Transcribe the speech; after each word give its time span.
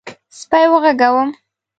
_سپی 0.39 0.65
وغږوم؟ 0.71 1.29